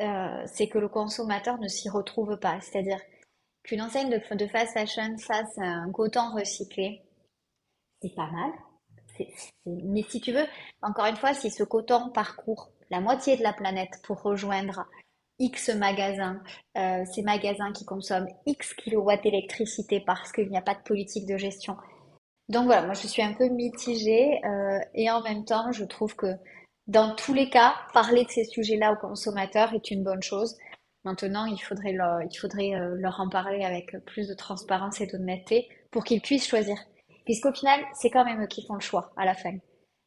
[0.00, 2.60] Euh, c'est que le consommateur ne s'y retrouve pas.
[2.60, 2.98] C'est-à-dire
[3.62, 7.00] qu'une enseigne de, fast fashion fasse un coton recyclé,
[8.02, 8.50] c'est pas mal.
[9.66, 10.46] Mais si tu veux,
[10.82, 14.86] encore une fois, si ce coton parcourt la moitié de la planète pour rejoindre
[15.38, 16.40] X magasins,
[16.76, 21.26] euh, ces magasins qui consomment X kilowatts d'électricité parce qu'il n'y a pas de politique
[21.26, 21.76] de gestion.
[22.48, 26.14] Donc voilà, moi je suis un peu mitigée euh, et en même temps je trouve
[26.14, 26.36] que
[26.88, 30.56] dans tous les cas, parler de ces sujets-là aux consommateurs est une bonne chose.
[31.04, 35.06] Maintenant, il faudrait, leur, il faudrait euh, leur en parler avec plus de transparence et
[35.06, 36.76] d'honnêteté pour qu'ils puissent choisir.
[37.24, 39.54] Puisqu'au final, c'est quand même eux qui font le choix à la fin.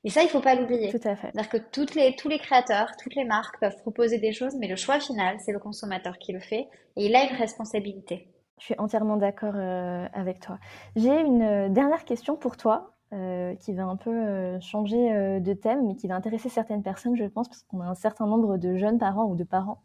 [0.05, 0.91] Et ça, il faut pas l'oublier.
[0.91, 1.31] Tout à fait.
[1.33, 4.67] C'est-à-dire que toutes les, tous les créateurs, toutes les marques peuvent proposer des choses, mais
[4.67, 8.29] le choix final, c'est le consommateur qui le fait et il a une responsabilité.
[8.59, 10.59] Je suis entièrement d'accord euh, avec toi.
[10.95, 12.91] J'ai une euh, dernière question pour toi.
[13.13, 17.23] Euh, qui va un peu changer de thème, mais qui va intéresser certaines personnes, je
[17.25, 19.83] pense, parce qu'on a un certain nombre de jeunes parents ou de parents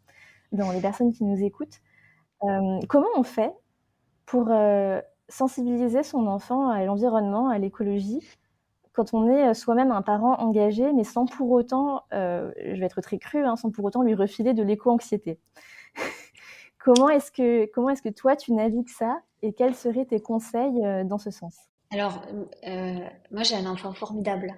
[0.51, 1.79] dans les personnes qui nous écoutent.
[2.89, 3.53] comment on fait
[4.25, 4.49] pour
[5.29, 8.21] sensibiliser son enfant à l'environnement, à l'écologie,
[8.93, 12.85] quand on est euh, soi-même un parent engagé, mais sans pour autant, euh, je vais
[12.85, 15.39] être très cru, hein, sans pour autant lui refiler de l'éco-anxiété.
[16.77, 20.85] comment est-ce que comment est-ce que toi tu navigues ça et quels seraient tes conseils
[20.85, 21.55] euh, dans ce sens?
[21.91, 22.21] Alors
[23.31, 24.53] moi j'ai un enfant formidable,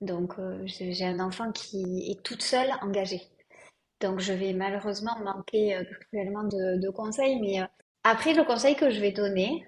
[0.00, 3.22] donc j'ai un enfant qui est toute seule engagée.
[4.00, 7.58] Donc je vais malheureusement manquer cruellement de, de, conseils, mais
[8.04, 9.66] après le conseil que je vais donner,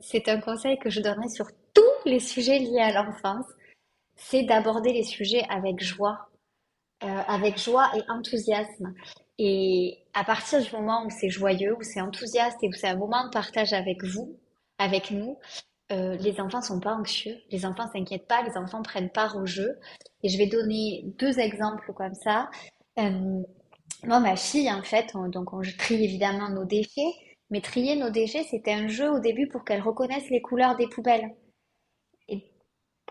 [0.00, 3.46] c'est un conseil que je donnerai sur tous les sujets liés à l'enfance,
[4.16, 6.28] c'est d'aborder les sujets avec joie,
[7.04, 8.94] euh, avec joie et enthousiasme.
[9.38, 12.96] Et à partir du moment où c'est joyeux, où c'est enthousiaste et où c'est un
[12.96, 14.36] moment de partage avec vous,
[14.78, 15.38] avec nous,
[15.92, 19.46] euh, les enfants sont pas anxieux, les enfants s'inquiètent pas, les enfants prennent part au
[19.46, 19.78] jeu.
[20.22, 22.50] Et je vais donner deux exemples comme ça.
[22.98, 23.42] Euh,
[24.04, 27.12] moi, ma fille, en fait, donc on trie évidemment nos déchets,
[27.50, 30.86] mais trier nos déchets, c'était un jeu au début pour qu'elle reconnaisse les couleurs des
[30.86, 31.34] poubelles.
[32.28, 32.42] Et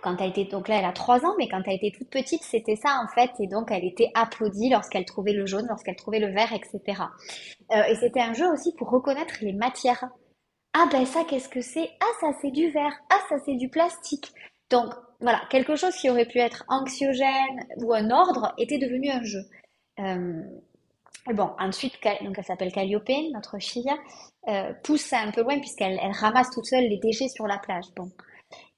[0.02, 2.44] quand elle était, donc là, elle a trois ans, mais quand elle était toute petite,
[2.44, 3.32] c'était ça en fait.
[3.40, 7.02] Et donc, elle était applaudie lorsqu'elle trouvait le jaune, lorsqu'elle trouvait le vert, etc.
[7.72, 10.10] Euh, et c'était un jeu aussi pour reconnaître les matières.
[10.74, 11.90] Ah ben ça, qu'est-ce que c'est?
[12.00, 12.94] Ah ça, c'est du verre.
[13.10, 14.32] Ah ça, c'est du plastique.
[14.70, 19.24] Donc voilà, quelque chose qui aurait pu être anxiogène ou un ordre était devenu un
[19.24, 19.42] jeu.
[20.00, 20.44] Euh,
[21.34, 23.92] bon, ensuite, donc elle s'appelle Calliope, notre fille,
[24.48, 27.86] euh, pousse un peu loin puisqu'elle elle ramasse toute seule les déchets sur la plage.
[27.96, 28.10] Bon.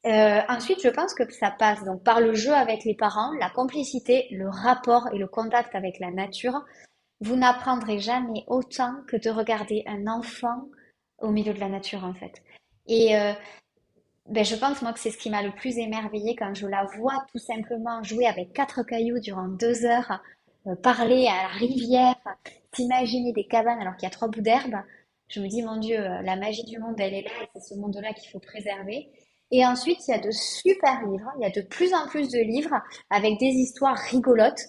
[0.06, 3.50] Euh, ensuite, je pense que ça passe donc par le jeu avec les parents, la
[3.50, 6.66] complicité, le rapport et le contact avec la nature.
[7.22, 10.64] Vous n'apprendrez jamais autant que de regarder un enfant
[11.20, 12.42] au milieu de la nature en fait.
[12.88, 13.34] Et euh,
[14.28, 16.86] ben, je pense moi que c'est ce qui m'a le plus émerveillé quand je la
[16.98, 20.22] vois tout simplement jouer avec quatre cailloux durant deux heures,
[20.82, 22.16] parler à la rivière,
[22.74, 24.76] s'imaginer des cabanes alors qu'il y a trois bouts d'herbe.
[25.28, 27.74] Je me dis mon Dieu, euh, la magie du monde elle est là et c'est
[27.74, 29.10] ce monde-là qu'il faut préserver.
[29.52, 32.30] Et ensuite il y a de super livres, il y a de plus en plus
[32.30, 32.76] de livres
[33.10, 34.62] avec des histoires rigolotes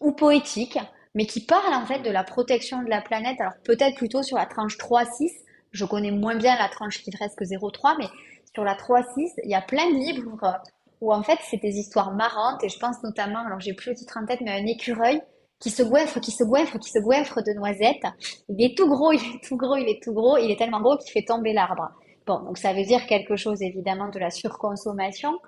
[0.00, 0.78] ou poétiques
[1.14, 3.40] mais qui parle en fait de la protection de la planète.
[3.40, 5.30] Alors peut-être plutôt sur la tranche 3-6.
[5.72, 8.08] Je connais moins bien la tranche qui reste que 0,3, mais
[8.54, 10.60] sur la 3-6, il y a plein de livres
[11.00, 13.96] où en fait c'est des histoires marrantes et je pense notamment, alors j'ai plus le
[13.96, 15.20] titre en tête, mais un écureuil
[15.60, 18.06] qui se goinfre, qui se goinfre, qui se goinfre de noisettes.
[18.48, 20.80] Il est tout gros, il est tout gros, il est tout gros, il est tellement
[20.80, 21.90] gros qu'il fait tomber l'arbre.
[22.26, 25.38] Bon, donc ça veut dire quelque chose évidemment de la surconsommation.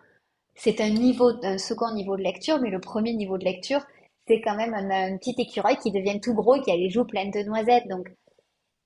[0.55, 3.81] C'est un niveau, un second niveau de lecture, mais le premier niveau de lecture,
[4.29, 7.05] c'est quand même un, petit écureuil qui devient tout gros et qui a les joues
[7.05, 7.89] pleines de noisettes.
[7.89, 8.09] Donc,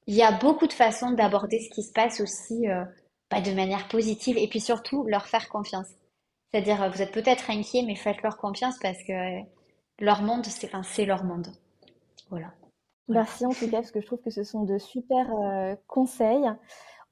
[0.06, 2.84] il y a beaucoup de façons d'aborder ce qui se passe aussi euh,
[3.30, 5.88] bah, de manière positive et puis surtout leur faire confiance.
[6.56, 9.42] C'est-à-dire, euh, vous êtes peut-être inquiet, mais faites-leur confiance parce que euh,
[9.98, 11.48] leur monde, c'est enfin, leur monde.
[12.30, 12.54] Voilà.
[13.08, 15.28] Merci en tout cas, parce que je trouve que ce sont de super
[15.86, 16.44] conseils.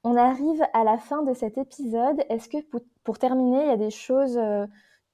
[0.03, 2.21] On arrive à la fin de cet épisode.
[2.29, 2.57] Est-ce que
[3.03, 4.37] pour, terminer, il y a des choses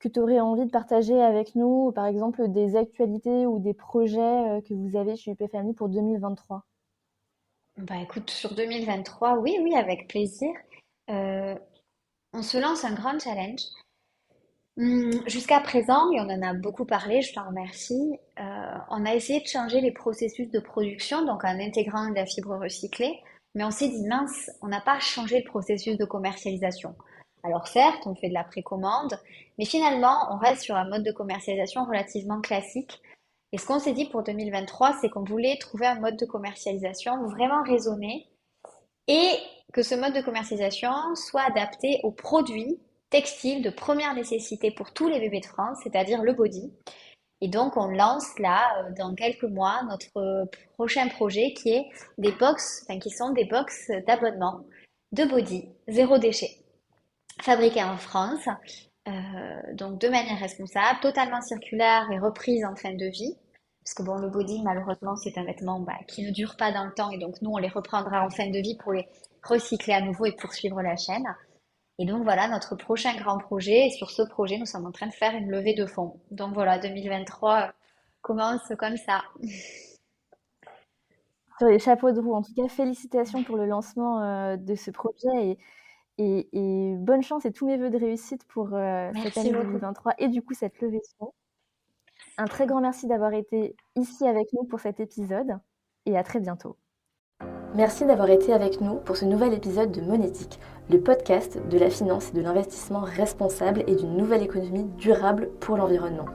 [0.02, 4.20] que tu aurais envie de partager avec nous, par exemple des actualités ou des projets
[4.20, 6.66] euh, que vous avez chez UP Family pour 2023
[7.78, 10.50] Bah écoute, sur 2023, oui, oui, avec plaisir.
[11.10, 11.56] Euh,
[12.34, 13.62] on se lance un grand challenge.
[14.78, 19.14] Hum, jusqu'à présent, et on en a beaucoup parlé, je t'en remercie, euh, on a
[19.14, 23.20] essayé de changer les processus de production, donc en intégrant de la fibre recyclée,
[23.54, 26.96] mais on s'est dit, mince, on n'a pas changé le processus de commercialisation.
[27.44, 29.20] Alors certes, on fait de la précommande,
[29.58, 33.02] mais finalement, on reste sur un mode de commercialisation relativement classique.
[33.52, 37.28] Et ce qu'on s'est dit pour 2023, c'est qu'on voulait trouver un mode de commercialisation
[37.28, 38.28] vraiment raisonné
[39.08, 39.32] et
[39.74, 42.80] que ce mode de commercialisation soit adapté aux produits
[43.12, 46.74] textiles de première nécessité pour tous les bébés de France, c'est-à-dire le body.
[47.42, 51.86] Et donc, on lance là, euh, dans quelques mois, notre prochain projet qui est
[52.18, 54.62] des box, enfin, qui sont des box d'abonnement
[55.12, 56.62] de body, zéro déchet
[57.42, 58.48] fabriquée en France,
[59.08, 59.12] euh,
[59.74, 63.36] donc de manière responsable, totalement circulaire et reprise en fin de vie.
[63.84, 66.86] Parce que bon, le body, malheureusement, c'est un vêtement bah, qui ne dure pas dans
[66.86, 69.08] le temps et donc nous, on les reprendra en fin de vie pour les
[69.44, 71.26] recycler à nouveau et poursuivre la chaîne.
[72.02, 73.86] Et donc voilà notre prochain grand projet.
[73.86, 76.20] Et sur ce projet, nous sommes en train de faire une levée de fonds.
[76.32, 77.74] Donc voilà, 2023
[78.22, 79.22] commence comme ça.
[81.60, 84.90] Sur les chapeaux de roue, en tout cas, félicitations pour le lancement euh, de ce
[84.90, 85.60] projet et
[86.18, 90.28] et, bonne chance et tous mes voeux de réussite pour euh, cette année 2023 et
[90.28, 91.34] du coup cette levée de fonds.
[92.38, 95.58] Un très grand merci d'avoir été ici avec nous pour cet épisode
[96.06, 96.78] et à très bientôt.
[97.74, 100.60] Merci d'avoir été avec nous pour ce nouvel épisode de Monétique,
[100.92, 105.78] le podcast de la finance et de l'investissement responsable et d'une nouvelle économie durable pour
[105.78, 106.26] l'environnement.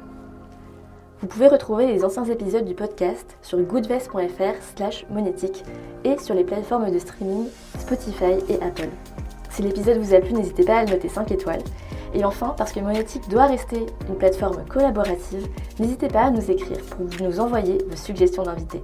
[1.20, 5.62] Vous pouvez retrouver les anciens épisodes du podcast sur goodvest.fr slash monétique
[6.04, 8.88] et sur les plateformes de streaming Spotify et Apple.
[9.50, 11.62] Si l'épisode vous a plu, n'hésitez pas à le noter 5 étoiles.
[12.14, 15.46] Et enfin, parce que Monétique doit rester une plateforme collaborative,
[15.78, 18.82] n'hésitez pas à nous écrire pour nous envoyer vos suggestions d'invités.